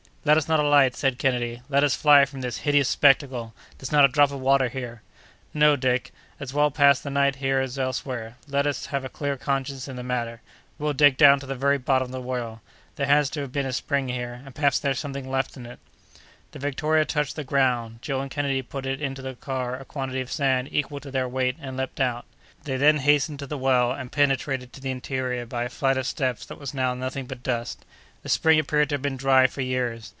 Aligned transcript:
"Let 0.23 0.37
us 0.37 0.47
not 0.47 0.59
alight!" 0.59 0.95
said 0.95 1.17
Kennedy, 1.17 1.63
"let 1.67 1.83
us 1.83 1.95
fly 1.95 2.25
from 2.25 2.41
this 2.41 2.59
hideous 2.59 2.87
spectacle! 2.87 3.55
There's 3.79 3.91
not 3.91 4.05
a 4.05 4.07
drop 4.07 4.29
of 4.29 4.39
water 4.39 4.69
here!" 4.69 5.01
"No, 5.51 5.75
Dick, 5.75 6.11
as 6.39 6.53
well 6.53 6.69
pass 6.69 6.99
the 6.99 7.09
night 7.09 7.37
here 7.37 7.59
as 7.59 7.79
elsewhere; 7.79 8.37
let 8.47 8.67
us 8.67 8.85
have 8.93 9.03
a 9.03 9.09
clear 9.09 9.35
conscience 9.35 9.87
in 9.87 9.95
the 9.95 10.03
matter. 10.03 10.41
We'll 10.77 10.93
dig 10.93 11.17
down 11.17 11.39
to 11.39 11.47
the 11.47 11.55
very 11.55 11.79
bottom 11.79 12.05
of 12.09 12.11
the 12.11 12.21
well. 12.21 12.61
There 12.97 13.07
has 13.07 13.31
been 13.31 13.65
a 13.65 13.73
spring 13.73 14.09
here, 14.09 14.43
and 14.45 14.53
perhaps 14.53 14.77
there's 14.77 14.99
something 14.99 15.27
left 15.27 15.57
in 15.57 15.65
it!" 15.65 15.79
The 16.51 16.59
Victoria 16.59 17.03
touched 17.03 17.35
the 17.35 17.43
ground; 17.43 17.97
Joe 18.03 18.21
and 18.21 18.29
Kennedy 18.29 18.61
put 18.61 18.85
into 18.85 19.23
the 19.23 19.33
car 19.33 19.75
a 19.75 19.85
quantity 19.85 20.21
of 20.21 20.31
sand 20.31 20.69
equal 20.71 20.99
to 20.99 21.09
their 21.09 21.27
weight, 21.27 21.55
and 21.59 21.75
leaped 21.77 21.99
out. 21.99 22.25
They 22.65 22.77
then 22.77 22.97
hastened 22.97 23.39
to 23.39 23.47
the 23.47 23.57
well, 23.57 23.91
and 23.91 24.11
penetrated 24.11 24.71
to 24.73 24.81
the 24.81 24.91
interior 24.91 25.47
by 25.47 25.63
a 25.63 25.69
flight 25.69 25.97
of 25.97 26.05
steps 26.05 26.45
that 26.45 26.59
was 26.59 26.75
now 26.75 26.93
nothing 26.93 27.25
but 27.25 27.41
dust. 27.41 27.85
The 28.21 28.29
spring 28.29 28.59
appeared 28.59 28.89
to 28.89 28.93
have 28.95 29.01
been 29.01 29.17
dry 29.17 29.47
for 29.47 29.61
years. 29.61 30.09